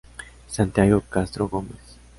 [0.47, 1.99] Santiago Castro-Gómez.